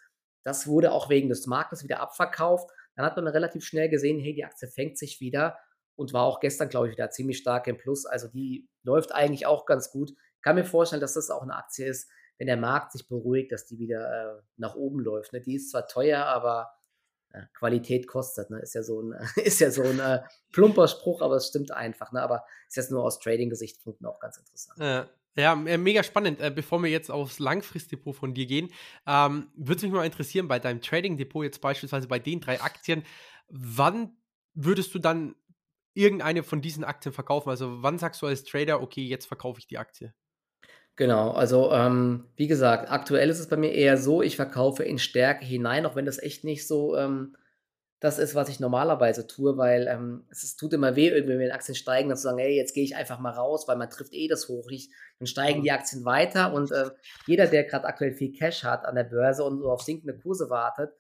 [0.44, 2.70] Das wurde auch wegen des Marktes wieder abverkauft.
[2.96, 5.58] Dann hat man relativ schnell gesehen: „Hey, die Aktie fängt sich wieder“
[5.96, 8.06] und war auch gestern, glaube ich, wieder ziemlich stark im Plus.
[8.06, 10.12] Also, die läuft eigentlich auch ganz gut.
[10.42, 13.66] Kann mir vorstellen, dass das auch 'ne Aktie ist, wenn der Markt sich beruhigt, dass
[13.66, 15.40] die wieder, äh, nach oben läuft, ne?
[15.40, 16.70] Die ist zwar teuer, aber,
[17.54, 18.60] Qualität kostet, ne?
[18.60, 22.12] Ist ja so 'n ist ja so 'n, äh, plumper Spruch, aber es stimmt einfach,
[22.12, 22.22] ne?
[22.22, 24.78] Aber ist jetzt nur aus Trading-Gesichtspunkten auch ganz interessant.
[24.78, 25.08] Ja.
[25.36, 26.40] Ja, me mega spannend.
[26.40, 28.68] Äh, bevor wir jetzt aufs Langfristdepot von dir gehen,
[29.06, 33.04] ähm, würde mich mal interessieren, bei deinem Trading-Depot jetzt beispielsweise bei den 3 Aktien,
[33.48, 34.16] wann
[34.54, 35.36] würdest du dann
[35.94, 37.48] irgendeine von diesen Aktien verkaufen?
[37.48, 40.12] Also, wann sagst du als Trader: „Okay, jetzt verkaufe ich die Aktie?“
[40.96, 44.98] Genau, also ähm, wie gesagt, aktuell ist es bei mir eher so, ich verkaufe in
[44.98, 47.36] Stärke hinein, auch wenn das echt nicht so ähm,
[48.00, 51.50] das ist, was ich normalerweise tue, weil ähm, es, es, tut immer weh, irgendwie, wenn
[51.50, 54.14] Aktien steigen, dann zu sagen, hey, jetzt gehe ich einfach mal raus, weil man trifft
[54.14, 54.90] eh das Hoch nicht.
[55.18, 56.90] Dann steigen die Aktien weiter und äh,
[57.26, 60.48] jeder, der gerade aktuell viel Cash hat an der Börse und so auf sinkende Kurse
[60.48, 60.92] wartet,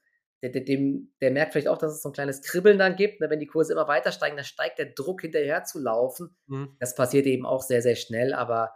[0.42, 3.20] der, der, dem, der merkt vielleicht auch, dass es so ein kleines Kribbeln dann gibt.
[3.20, 3.30] Ne?
[3.30, 6.36] Wenn die Kurse immer weiter steigen, dann steigt der Druck hinterher zu laufen.
[6.48, 6.76] Mhm.
[6.80, 8.72] Das passiert eben auch sehr, sehr schnell, aber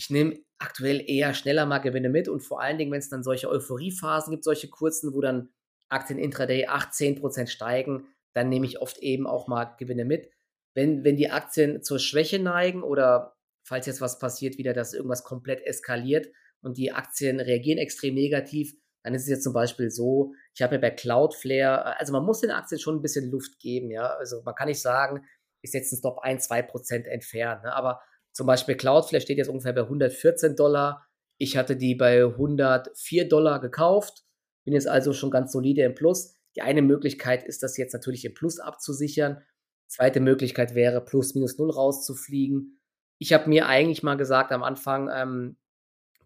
[0.00, 3.22] ich nehme aktuell eher schneller mal Gewinne mit und vor allen Dingen, wenn es dann
[3.22, 5.50] solche Euphoriephasen gibt, solche kurzen, wo dann
[5.90, 10.30] Aktien intraday 8, 10% steigen, dann nehme ich oft eben auch mal Gewinne mit.
[10.74, 15.22] Wenn, wenn die Aktien zur Schwäche neigen oder falls jetzt was passiert, wieder, dass irgendwas
[15.22, 16.28] komplett eskaliert
[16.62, 18.72] und die Aktien reagieren extrem negativ,
[19.04, 22.40] dann ist es jetzt zum Beispiel so, ich habe ja bei Cloudflare, also man muss
[22.40, 24.06] den Aktien schon ein bisschen Luft geben, ja.
[24.14, 25.26] Also man kann nicht sagen,
[25.60, 27.74] ist jetzt ein Stop 1, 2 Prozent entfernt, ne?
[27.74, 28.00] aber
[28.32, 31.06] zum Beispiel Cloudflare steht jetzt ungefähr bei 114 Dollar.
[31.38, 34.24] Ich hatte die bei 104 Dollar gekauft
[34.64, 36.34] bin jetzt also schon ganz solide im Plus.
[36.56, 39.42] Die eine Möglichkeit ist, das jetzt natürlich im Plus abzusichern.
[39.88, 42.80] Zweite Möglichkeit wäre, plus minus null rauszufliegen.
[43.18, 45.56] Ich habe mir eigentlich mal gesagt am Anfang, ähm,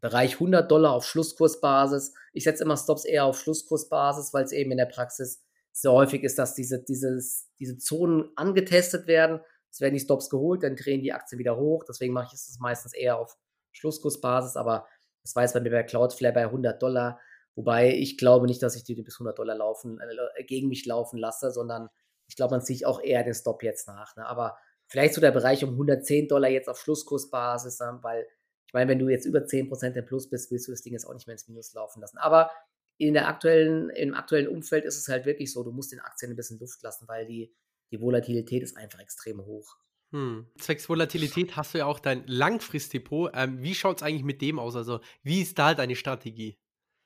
[0.03, 2.13] Bereich 100 Dollar auf Schlusskursbasis.
[2.35, 6.23] Ich setze immer Stops eher auf Schlusskursbasis, weil es eben in der Praxis sehr häufig
[6.23, 9.41] ist, dass diese, dieses, diese Zonen angetestet werden.
[9.75, 11.83] Es werden die Stops geholt, dann drehen die Aktien wieder hoch.
[11.83, 13.37] Deswegen mache ich es meistens eher auf
[13.73, 14.55] Schlusskursbasis.
[14.55, 14.87] Aber
[15.25, 17.21] das war jetzt bei mir bei Cloudflare bei 100 Dollar.
[17.57, 21.19] Wobei ich glaube nicht, dass ich die bis 100 Dollar laufen, äh, gegen mich laufen
[21.19, 21.89] lasse, sondern
[22.29, 24.15] ich glaube, man zieht auch eher den Stop jetzt nach.
[24.15, 24.25] Ne?
[24.25, 24.57] Aber
[24.87, 27.99] vielleicht so der Bereich um 110 Dollar jetzt auf Schlusskursbasis, ne?
[28.03, 28.29] weil
[28.69, 31.05] ich meine, wenn du jetzt über 10% im Plus bist, willst du das Ding jetzt
[31.05, 32.19] auch nicht mehr ins Minus laufen lassen.
[32.19, 32.53] Aber
[32.97, 36.31] in der aktuellen, im aktuellen Umfeld ist es halt wirklich so, du musst den Aktien
[36.31, 37.53] ein bisschen Luft lassen, weil die,
[37.91, 39.77] die Volatilität ist einfach extrem hoch.
[40.13, 40.47] Hm.
[40.59, 43.33] Zwecks Volatilität hast du ja auch dein Langfristdepot.
[43.35, 44.77] Ähm, wie schaut es eigentlich mit dem aus?
[44.77, 46.57] Also, wie ist da deine Strategie?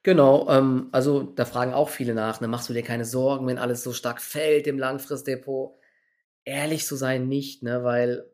[0.02, 2.48] Genau, ähm, also da fragen auch viele nach, ne?
[2.48, 5.76] Machst du dir keine Sorgen, wenn alles so stark fällt im Langfristdepot?
[6.44, 7.82] Ehrlich zu sein, nicht, ne?
[7.82, 8.30] Weil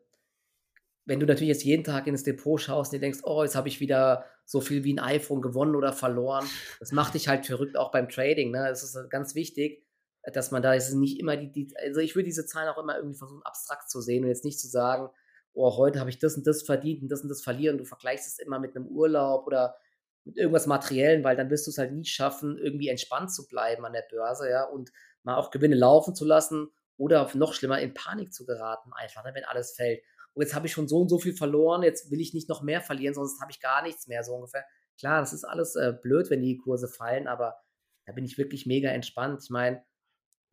[1.05, 3.67] wenn du natürlich jetzt jeden Tag ins Depot schaust und dir denkst, oh, jetzt habe
[3.67, 6.45] ich wieder so viel wie ein iPhone gewonnen oder verloren,
[6.79, 8.67] das macht dich halt verrückt auch beim Trading, ne?
[8.69, 9.84] Es ist ganz wichtig,
[10.33, 12.95] dass man da ist nicht immer die, die also ich würde diese Zahlen auch immer
[12.95, 15.09] irgendwie versuchen abstrakt zu sehen und jetzt nicht zu sagen,
[15.53, 17.77] oh, heute habe ich das und das verdient und das und das verlieren.
[17.77, 19.77] Du vergleichst es immer mit einem Urlaub oder
[20.25, 23.85] mit irgendwas Materiellen, weil dann wirst du es halt nie schaffen, irgendwie entspannt zu bleiben
[23.85, 24.91] an der Börse, ja, und
[25.23, 29.31] mal auch Gewinne laufen zu lassen oder noch schlimmer in Panik zu geraten, einfach, ne,
[29.33, 30.01] wenn alles fällt.
[30.33, 32.61] Und jetzt habe ich schon so und so viel verloren, jetzt will ich nicht noch
[32.61, 34.65] mehr verlieren, sonst habe ich gar nichts mehr, so ungefähr.
[34.99, 37.57] Klar, das ist alles äh, blöd, wenn die Kurse fallen, aber
[38.05, 39.41] da bin ich wirklich mega entspannt.
[39.43, 39.83] Ich meine,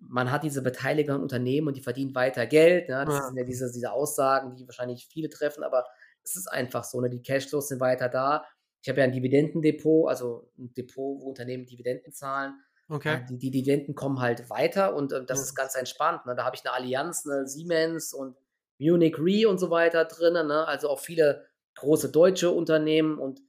[0.09, 2.89] man hat diese Beteiligung an Unternehmen und die verdienen weiter Geld.
[2.89, 3.05] Ne?
[3.07, 3.23] Das ja.
[3.23, 5.85] sind ja diese, diese Aussagen, die wahrscheinlich viele treffen, aber
[6.23, 7.09] es ist einfach so, ne?
[7.09, 8.45] die Cashflows sind weiter da
[8.83, 12.61] ich habe ja ein Dividendendepot, also ein Depot, wo Unternehmen Dividenden zahlen.
[12.89, 13.25] Okay.
[13.29, 15.45] Die, die Dividenden kommen halt weiter und äh, das ja.
[15.45, 16.27] ist ganz entspannt.
[16.27, 16.35] Ne?
[16.35, 18.37] Da habe ich eine Allianz, eine Siemens und
[18.79, 20.35] Munich Re und so weiter drin.
[20.35, 20.67] Ne?
[20.67, 23.41] Also auch viele große deutsche Unternehmen und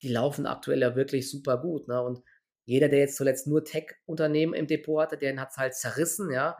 [0.00, 1.88] die laufen aktuell ja wirklich super gut.
[1.88, 2.00] Ne?
[2.00, 2.22] Und
[2.68, 6.54] jeder, der jetzt zuletzt nur Tech-Unternehmen im Depot hatte, den hat es halt zerrissen, ja.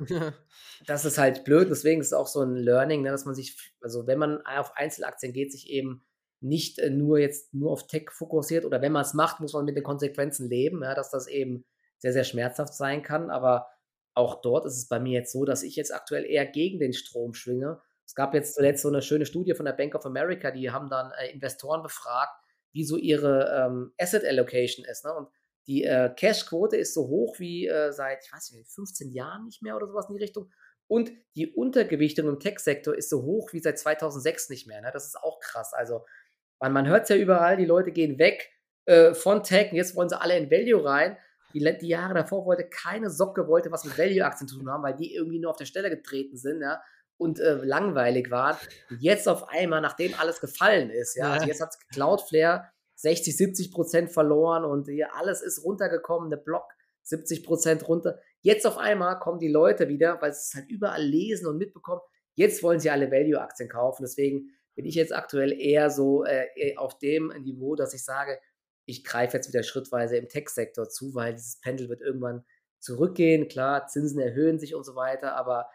[0.86, 3.74] das ist halt blöd, deswegen ist es auch so ein Learning, ne, dass man sich,
[3.82, 6.06] also wenn man auf Einzelaktien geht, sich eben
[6.40, 9.66] nicht äh, nur jetzt nur auf Tech fokussiert oder wenn man es macht, muss man
[9.66, 11.66] mit den Konsequenzen leben, ja, dass das eben
[11.98, 13.28] sehr, sehr schmerzhaft sein kann.
[13.28, 13.66] Aber
[14.14, 16.94] auch dort ist es bei mir jetzt so, dass ich jetzt aktuell eher gegen den
[16.94, 17.82] Strom schwinge.
[18.06, 20.88] Es gab jetzt zuletzt so eine schöne Studie von der Bank of America, die haben
[20.88, 22.32] dann äh, Investoren befragt,
[22.72, 25.04] wie so ihre ähm, Asset Allocation ist.
[25.04, 25.12] Ne?
[25.12, 25.28] Und
[25.68, 29.62] die äh, Cash-Quote ist so hoch wie äh, seit, ich weiß nicht, 15 Jahren nicht
[29.62, 30.50] mehr oder sowas in die Richtung.
[30.86, 34.80] Und die Untergewichtung im Tech-Sektor ist so hoch wie seit 2006 nicht mehr.
[34.80, 34.90] Ne?
[34.92, 35.74] Das ist auch krass.
[35.74, 36.06] Also
[36.58, 38.50] man, man hört es ja überall, die Leute gehen weg
[38.86, 41.18] äh, von Tech und jetzt wollen sie alle in Value rein.
[41.52, 44.96] Die, die Jahre davor wollte keine Socke, wollte was mit Value-Aktien zu tun haben, weil
[44.96, 46.82] die irgendwie nur auf der Stelle getreten sind, ja,
[47.18, 48.56] und äh, langweilig waren.
[49.00, 54.10] Jetzt auf einmal, nachdem alles gefallen ist, ja, also jetzt hat Cloudflare 60, 70 Prozent
[54.10, 56.64] verloren und hier alles ist runtergekommen, der Block
[57.04, 58.18] 70 Prozent runter.
[58.40, 62.00] Jetzt auf einmal kommen die Leute wieder, weil sie es halt überall lesen und mitbekommen.
[62.34, 64.02] Jetzt wollen sie alle Value-Aktien kaufen.
[64.02, 68.38] Deswegen bin ich jetzt aktuell eher so äh, auf dem Niveau, dass ich sage,
[68.84, 72.44] ich greife jetzt wieder schrittweise im Tech-Sektor zu, weil dieses Pendel wird irgendwann
[72.80, 73.48] zurückgehen.
[73.48, 75.68] Klar, Zinsen erhöhen sich und so weiter, aber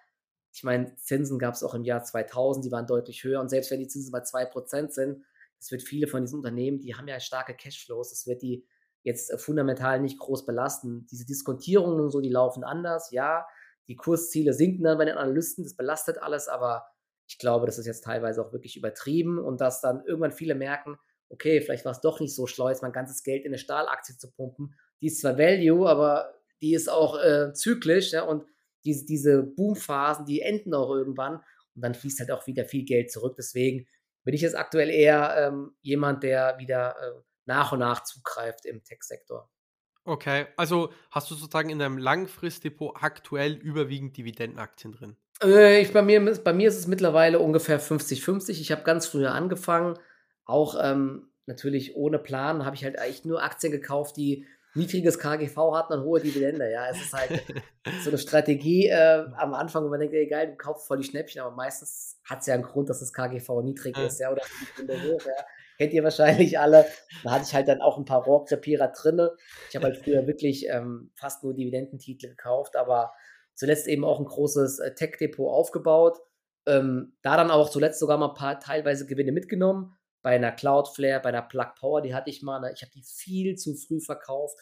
[0.53, 3.71] ich meine, Zinsen gab es auch im Jahr 2000, die waren deutlich höher und selbst
[3.71, 5.23] wenn die Zinsen bei 2% sind,
[5.63, 8.65] das wird viele von diesen Unternehmen, die haben ja starke Cashflows, das wird die
[9.04, 11.08] jetzt äh, fundamental nicht groß belasten.
[11.10, 13.45] Diese Diskontierungen und so, die laufen anders, ja,
[13.88, 16.86] die Kursziele sinken dann bei den Analysten, das belastet alles, aber
[17.28, 20.97] ich glaube, das ist jetzt teilweise auch wirklich übertrieben und dass dann irgendwann viele merken,
[21.30, 24.17] okay, vielleicht war es doch nicht so schlau, jetzt mein ganzes Geld in eine Stahlaktie
[24.17, 24.76] zu pumpen.
[24.99, 28.45] Die ist zwar Value, aber die ist auch äh, zyklisch ja, und
[28.84, 31.36] diese, diese Boomphasen, die enden auch irgendwann
[31.76, 33.36] und dann fließt halt auch wieder viel Geld zurück.
[33.38, 33.88] Deswegen
[34.23, 38.83] bin ich jetzt aktuell eher ähm, jemand, der wieder äh, nach und nach zugreift im
[38.83, 39.49] Tech-Sektor.
[40.05, 45.17] Okay, also hast du sozusagen in deinem Langfristdepot aktuell überwiegend Dividendenaktien drin?
[45.41, 48.59] Äh, ich, bei, mir, bei mir ist es mittlerweile ungefähr 50-50.
[48.59, 49.97] Ich habe ganz früher angefangen,
[50.45, 55.55] auch ähm, natürlich ohne Plan, habe ich halt eigentlich nur Aktien gekauft, die niedriges KGV
[55.73, 56.71] hatten und hohe Dividende.
[56.71, 57.29] Ja, es ist halt
[58.03, 61.41] so eine Strategie äh, am Anfang, wo man denkt, egal, du kaufst voll die Schnäppchen,
[61.41, 65.25] aber meistens hat es ja einen Grund, dass das KGV niedrig ist, ja, oder hoch,
[65.25, 65.45] ja.
[65.77, 66.86] Kennt ihr wahrscheinlich alle.
[67.23, 69.31] Da hatte ich halt dann auch ein paar Rohrkrepierer drinne.
[69.69, 73.13] Ich habe halt früher wirklich ähm, fast nur Dividendentitel gekauft, aber
[73.55, 76.19] zuletzt eben auch ein großes äh, Tech-Depot aufgebaut.
[76.65, 81.21] Ähm, da dann auch zuletzt sogar mal ein paar teilweise Gewinne mitgenommen bei einer Cloudflare,
[81.21, 82.71] bei einer Plug Power, die hatte ich mal, ne?
[82.73, 84.57] ich habe die viel zu früh verkauft.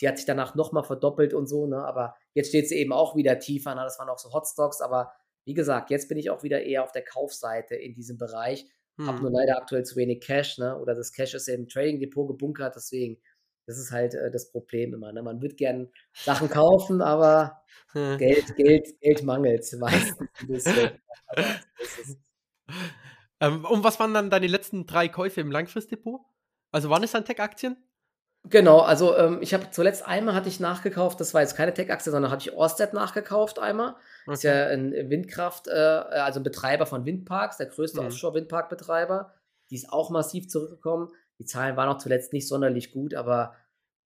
[0.00, 1.82] Die hat sich danach nochmal verdoppelt und so, ne?
[1.82, 3.80] Aber jetzt steht sie eben auch wieder tiefer, ne?
[3.82, 5.10] Das waren auch so Hotstocks, aber
[5.46, 8.66] wie gesagt, jetzt bin ich auch wieder eher auf der Kaufseite in diesem Bereich.
[8.98, 9.06] Hm.
[9.06, 10.78] Habe nur leider aktuell zu wenig Cash, ne?
[10.78, 13.18] Oder das Cash ist im Trading Depot gebunkert, deswegen,
[13.64, 15.12] das ist halt äh, das Problem immer.
[15.12, 15.22] Ne?
[15.22, 18.18] Man wird gern Sachen kaufen, aber hm.
[18.18, 20.90] Geld, Geld, Geld mangelt meistens ein bisschen.
[23.40, 26.20] Ähm, und was waren dann deine letzten drei Käufe im Langfristdepot?
[26.72, 27.76] Also waren es dann Tech-Aktien?
[28.48, 32.12] Genau, also ähm, ich habe zuletzt einmal hatte ich nachgekauft, das war jetzt keine Tech-Aktie,
[32.12, 33.96] sondern hatte ich Orsted nachgekauft einmal.
[34.24, 34.34] Okay.
[34.34, 38.06] Ist ja ein Windkraft, äh, also ein Betreiber von Windparks, der größte mhm.
[38.06, 39.34] Offshore-Windparkbetreiber.
[39.70, 41.08] Die ist auch massiv zurückgekommen.
[41.40, 43.54] Die Zahlen waren auch zuletzt nicht sonderlich gut, aber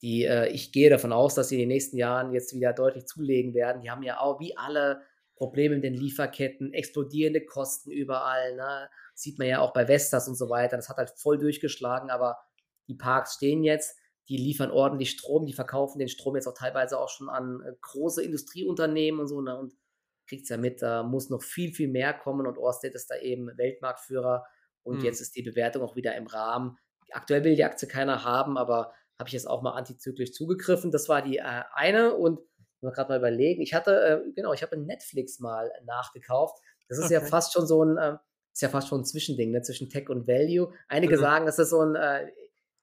[0.01, 3.07] die, äh, ich gehe davon aus, dass sie in den nächsten Jahren jetzt wieder deutlich
[3.07, 3.81] zulegen werden.
[3.81, 5.01] Die haben ja auch wie alle
[5.39, 8.57] Probleme in den Lieferketten, explodierende Kosten überall.
[8.57, 8.89] Ne?
[9.15, 10.75] Sieht man ja auch bei Vestas und so weiter.
[10.75, 12.37] Das hat halt voll durchgeschlagen, aber
[12.89, 13.97] die Parks stehen jetzt,
[14.27, 17.71] die liefern ordentlich Strom, die verkaufen den Strom jetzt auch teilweise auch schon an äh,
[17.79, 19.39] große Industrieunternehmen und so.
[19.39, 19.57] Ne?
[19.57, 19.73] Und
[20.27, 23.15] kriegt es ja mit, da muss noch viel, viel mehr kommen und Orsted ist da
[23.15, 24.45] eben Weltmarktführer
[24.83, 25.05] und mhm.
[25.05, 26.77] jetzt ist die Bewertung auch wieder im Rahmen.
[27.11, 30.91] Aktuell will die Aktie keiner haben, aber habe ich jetzt auch mal antizyklisch zugegriffen.
[30.91, 32.41] Das war die äh, eine und
[32.81, 33.61] mal gerade mal überlegen.
[33.61, 36.61] Ich hatte, äh, genau, ich habe Netflix mal nachgekauft.
[36.87, 37.15] Das ist okay.
[37.15, 38.17] ja fast schon so ein, äh,
[38.53, 40.71] ist ja fast schon ein Zwischending ne, zwischen Tech und Value.
[40.87, 41.21] Einige mhm.
[41.21, 42.31] sagen, das ist so ein äh,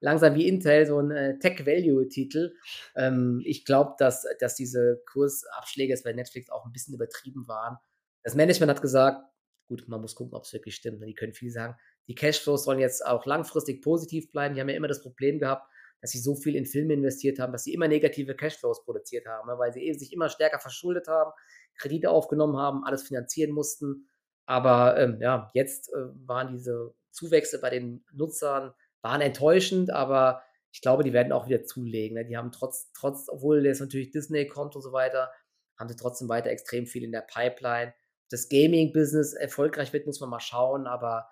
[0.00, 2.54] langsam wie Intel, so ein äh, Tech-Value-Titel.
[2.94, 7.78] Ähm, ich glaube, dass, dass diese Kursabschläge jetzt bei Netflix auch ein bisschen übertrieben waren.
[8.22, 9.22] Das Management hat gesagt,
[9.68, 11.00] gut, man muss gucken, ob es wirklich stimmt.
[11.00, 11.06] Ne?
[11.06, 11.76] Die können viel sagen.
[12.08, 14.54] Die Cashflows sollen jetzt auch langfristig positiv bleiben.
[14.54, 15.68] Die haben ja immer das Problem gehabt,
[16.00, 19.48] dass sie so viel in Filme investiert haben, dass sie immer negative Cashflows produziert haben,
[19.48, 19.58] ne?
[19.58, 21.32] weil sie sich immer stärker verschuldet haben,
[21.78, 24.08] Kredite aufgenommen haben, alles finanzieren mussten.
[24.46, 30.80] Aber ähm, ja, jetzt äh, waren diese Zuwächse bei den Nutzern waren enttäuschend, aber ich
[30.80, 32.16] glaube, die werden auch wieder zulegen.
[32.16, 32.26] Ne?
[32.26, 35.30] Die haben trotz, trotz, obwohl jetzt natürlich Disney kommt und so weiter,
[35.78, 37.94] haben sie trotzdem weiter extrem viel in der Pipeline.
[38.30, 41.28] Das Gaming-Business erfolgreich wird, muss man mal schauen, aber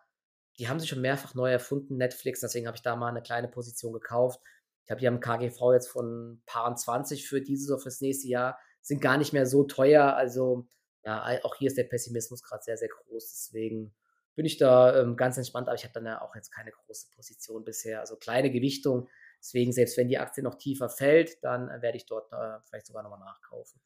[0.58, 3.48] die haben sich schon mehrfach neu erfunden, Netflix, deswegen habe ich da mal eine kleine
[3.48, 4.40] Position gekauft.
[4.84, 8.58] Ich habe hier am KGV jetzt von paar 20 für dieses oder fürs nächste Jahr,
[8.82, 10.68] sind gar nicht mehr so teuer, also
[11.04, 13.30] ja, auch hier ist der Pessimismus gerade sehr, sehr groß.
[13.30, 13.94] Deswegen
[14.34, 17.08] bin ich da ähm, ganz entspannt, aber ich habe dann ja auch jetzt keine große
[17.14, 18.00] Position bisher.
[18.00, 19.08] Also kleine Gewichtung.
[19.38, 22.86] Deswegen, selbst wenn die Aktie noch tiefer fällt, dann äh, werde ich dort äh, vielleicht
[22.86, 23.80] sogar nochmal nachkaufen.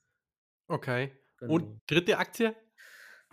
[0.69, 1.13] Okay.
[1.39, 1.55] Genau.
[1.55, 2.55] Und dritte Aktie?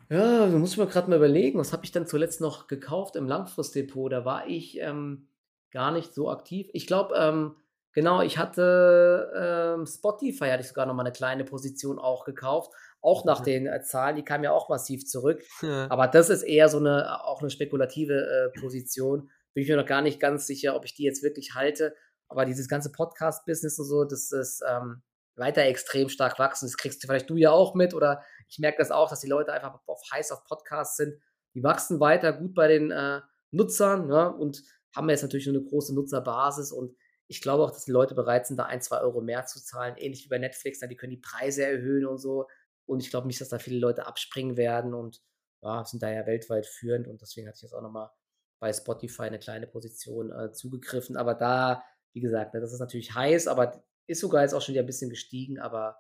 [0.10, 3.16] Ja, da muss ich mir gerade mal überlegen, was habe ich dann zuletzt noch gekauft
[3.16, 4.12] im Langfristdepot?
[4.12, 5.30] Da war ich ähm,
[5.76, 6.70] gar nicht so aktiv.
[6.74, 7.56] Ich glaube, ähm,
[7.94, 12.72] genau, ich hatte ähm, Spotify, hatte ich sogar noch mal eine kleine Position auch gekauft
[13.06, 15.44] auch nach den äh, Zahlen, die kamen ja auch massiv zurück.
[15.62, 15.88] Ja.
[15.90, 19.30] Aber das ist eher so eine, auch eine spekulative äh, Position.
[19.54, 21.96] Bin ich mir noch gar nicht ganz sicher, ob ich die jetzt wirklich halte.
[22.28, 25.02] Aber dieses ganze Podcast-Business und so, das ist ähm,
[25.36, 26.68] weiter extrem stark wachsen.
[26.68, 29.30] Das kriegst du vielleicht du ja auch mit oder ich merke das auch, dass die
[29.30, 31.16] Leute einfach auf heiß auf Podcasts sind.
[31.54, 34.34] Die wachsen weiter gut bei den äh, Nutzern ne?
[34.36, 34.64] und
[34.96, 36.96] haben jetzt natürlich eine große Nutzerbasis und
[37.28, 39.96] ich glaube auch, dass die Leute bereit sind, da ein, zwei Euro mehr zu zahlen,
[39.98, 40.80] ähnlich wie bei Netflix.
[40.80, 42.48] Die können die Preise erhöhen und so.
[42.86, 45.22] Und ich glaube nicht, dass da viele Leute abspringen werden und
[45.62, 47.08] ja, sind da ja weltweit führend.
[47.08, 48.12] Und deswegen hatte ich jetzt auch nochmal
[48.60, 51.18] bei Spotify eine kleine Position äh, zugegriffen.
[51.18, 54.74] Aber da, wie gesagt, ne, das ist natürlich heiß, aber ist sogar jetzt auch schon
[54.74, 55.60] wieder ein bisschen gestiegen.
[55.60, 55.98] Aber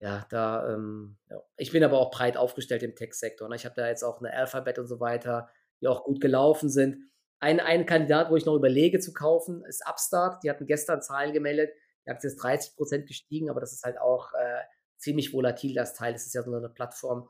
[0.00, 1.40] ja, da, ähm, ja.
[1.56, 3.48] ich bin aber auch breit aufgestellt im Tech-Sektor.
[3.48, 3.54] Ne?
[3.54, 5.48] Ich habe da jetzt auch eine Alphabet und so weiter,
[5.80, 6.98] die auch gut gelaufen sind.
[7.40, 10.42] Ein, ein Kandidat, wo ich noch überlege zu kaufen, ist Upstart.
[10.42, 11.70] Die hatten gestern Zahlen gemeldet.
[12.04, 14.62] Die Aktie ist 30 Prozent gestiegen, aber das ist halt auch äh,
[14.96, 16.12] ziemlich volatil, das Teil.
[16.12, 17.28] Das ist ja so eine Plattform,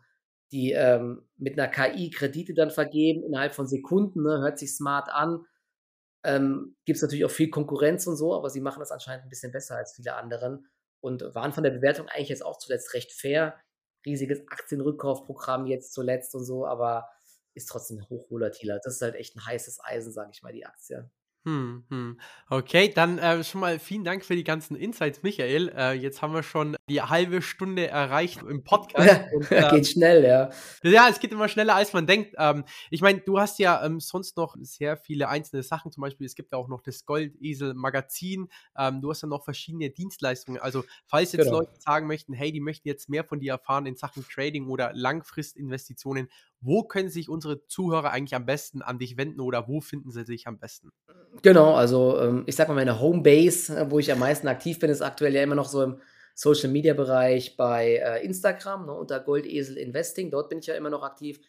[0.53, 4.23] die ähm, mit einer KI Kredite dann vergeben innerhalb von Sekunden.
[4.23, 4.39] Ne?
[4.41, 5.45] Hört sich smart an.
[6.25, 9.29] ähm, gibt es natürlich auch viel Konkurrenz und so, aber sie machen das anscheinend ein
[9.29, 10.67] bisschen besser als viele anderen
[11.01, 13.61] und waren von der Bewertung eigentlich jetzt auch zuletzt recht fair.
[14.07, 17.09] Riesiges Aktienrückkaufprogramm jetzt zuletzt und so, aber
[17.59, 18.81] ist trotzdem hochvolatiler.
[18.83, 21.11] Das ist halt echt ein heißes Eisen, sage ich mal, die Aktie.
[21.49, 22.21] Hm, hm.
[22.51, 25.73] Okay, dann äh, schon mal vielen Dank für die ganzen Insights, Michael.
[25.75, 29.21] Äh, jetzt haben wir schon die halbe Stunde erreicht im Podcast.
[29.33, 30.51] und, äh, geht schnell, ja.
[30.83, 32.35] Ja, es geht immer schneller, als man denkt.
[32.39, 35.91] Ähm, ich meine, du hast ja ähm, sonst noch sehr viele einzelne Sachen.
[35.91, 38.49] Zum Beispiel, es gibt ja auch noch das Goldesel-Magazin.
[38.77, 40.61] Ähm, du hast ja noch verschiedene Dienstleistungen.
[40.61, 41.61] Also, falls jetzt genau.
[41.61, 44.93] Leute sagen möchten, hey, die möchten jetzt mehr von dir erfahren in Sachen Trading oder
[44.93, 46.29] Langfristinvestitionen,
[46.61, 50.25] wo können sich unsere Zuhörer eigentlich am besten an dich wenden oder wo finden sie
[50.25, 50.91] sich am besten?
[51.43, 54.91] Genau, also ähm, ich sag mal, meine Homebase, äh, wo ich am meisten aktiv bin,
[54.91, 56.01] ist aktuell ja immer noch so im
[56.35, 60.31] Social Media Bereich bei äh, Instagram ne, unter Goldesel Investing.
[60.31, 61.41] Dort bin ich ja immer noch aktiv.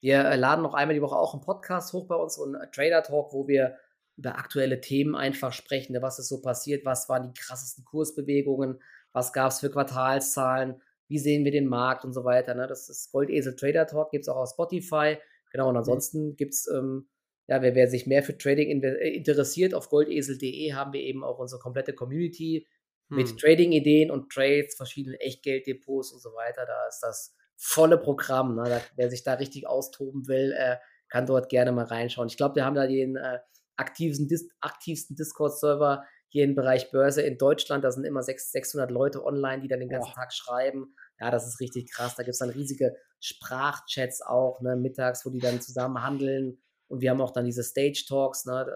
[0.00, 2.70] Wir äh, laden noch einmal die Woche auch einen Podcast hoch bei uns, so einen
[2.72, 3.76] Trader Talk, wo wir
[4.16, 8.80] über aktuelle Themen einfach sprechen, ne, was ist so passiert, was waren die krassesten Kursbewegungen,
[9.12, 12.54] was gab es für Quartalszahlen, wie sehen wir den Markt und so weiter.
[12.54, 12.66] Ne?
[12.66, 15.18] Das ist Goldesel Trader Talk, gibt es auch auf Spotify.
[15.52, 15.78] Genau, und mhm.
[15.78, 17.08] ansonsten gibt es ähm,
[17.46, 21.38] ja, wer, wer, sich mehr für Trading äh, interessiert, auf goldesel.de haben wir eben auch
[21.38, 22.66] unsere komplette Community
[23.08, 23.16] hm.
[23.16, 26.64] mit Trading-Ideen und Trades, verschiedenen Echtgelddepots und so weiter.
[26.66, 28.56] Da ist das volle Programm.
[28.56, 28.64] Ne?
[28.64, 30.76] Da, wer sich da richtig austoben will, äh,
[31.08, 32.28] kann dort gerne mal reinschauen.
[32.28, 33.38] Ich glaube, wir haben da den äh,
[33.76, 37.84] aktivsten, Dis aktivsten Discord-Server hier im Bereich Börse in Deutschland.
[37.84, 40.14] Da sind immer 600 Leute online, die dann den ganzen oh.
[40.16, 40.96] Tag schreiben.
[41.20, 42.16] Ja, das ist richtig krass.
[42.16, 47.02] Da gibt es dann riesige Sprachchats auch, ne, mittags, wo die dann zusammen handeln und
[47.02, 48.66] wir haben auch dann diese Stage Talks, ne,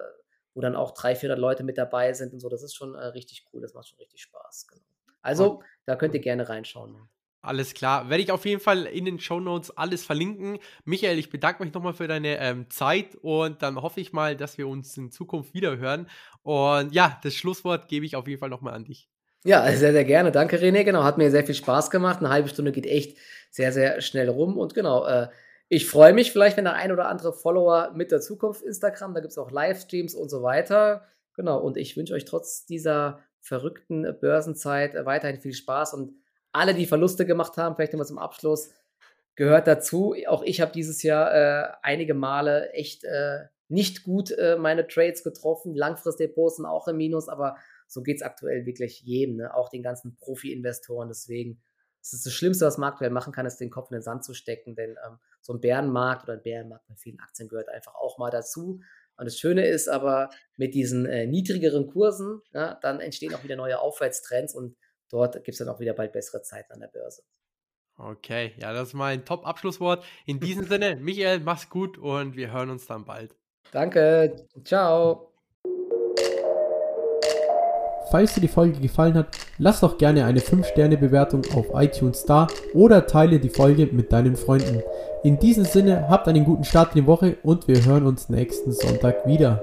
[0.54, 2.48] wo dann auch 300, 400 Leute mit dabei sind und so.
[2.48, 3.60] Das ist schon äh, richtig cool.
[3.60, 4.68] Das macht schon richtig Spaß.
[4.68, 4.82] Genau.
[5.20, 7.08] Also, da könnt ihr gerne reinschauen.
[7.40, 8.10] Alles klar.
[8.10, 10.58] Werde ich auf jeden Fall in den Show Notes alles verlinken.
[10.84, 14.58] Michael, ich bedanke mich nochmal für deine ähm, Zeit und dann hoffe ich mal, dass
[14.58, 16.08] wir uns in Zukunft wieder hören.
[16.42, 19.08] Und ja, das Schlusswort gebe ich auf jeden Fall nochmal an dich.
[19.44, 20.32] Ja, sehr, sehr gerne.
[20.32, 20.82] Danke, René.
[20.82, 22.18] Genau, hat mir sehr viel Spaß gemacht.
[22.18, 23.16] Eine halbe Stunde geht echt
[23.50, 24.58] sehr, sehr schnell rum.
[24.58, 25.28] Und genau, äh,
[25.68, 29.20] ich freue mich vielleicht, wenn der ein oder andere Follower mit der Zukunft Instagram, da
[29.20, 31.06] gibt es auch Livestreams und so weiter.
[31.34, 36.14] Genau, und ich wünsche euch trotz dieser verrückten Börsenzeit weiterhin viel Spaß und
[36.58, 38.70] alle, die Verluste gemacht haben, vielleicht immer zum Abschluss,
[39.34, 40.14] gehört dazu.
[40.26, 45.22] Auch ich habe dieses Jahr äh, einige Male echt äh, nicht gut äh, meine Trades
[45.22, 45.74] getroffen.
[45.74, 49.54] Langfristdepots sind auch im Minus, aber so geht es aktuell wirklich jedem, ne?
[49.54, 51.08] auch den ganzen Profi-Investoren.
[51.08, 51.62] Deswegen
[52.00, 54.24] das ist das Schlimmste, was man aktuell machen kann, ist den Kopf in den Sand
[54.24, 57.94] zu stecken, denn ähm, so ein Bärenmarkt oder ein Bärenmarkt bei vielen Aktien gehört einfach
[57.94, 58.80] auch mal dazu.
[59.16, 63.56] Und das Schöne ist aber, mit diesen äh, niedrigeren Kursen, ja, dann entstehen auch wieder
[63.56, 64.76] neue Aufwärtstrends und
[65.10, 67.22] dort gibt es dann auch wieder bald bessere Zeiten an der Börse.
[67.96, 70.04] Okay, ja, das ist mal ein Top-Abschlusswort.
[70.24, 73.34] In diesem Sinne, Michael, mach's gut und wir hören uns dann bald.
[73.72, 75.32] Danke, ciao.
[78.10, 83.06] Falls dir die Folge gefallen hat, lass doch gerne eine 5-Sterne-Bewertung auf iTunes da oder
[83.06, 84.82] teile die Folge mit deinen Freunden.
[85.24, 88.72] In diesem Sinne, habt einen guten Start in die Woche und wir hören uns nächsten
[88.72, 89.62] Sonntag wieder.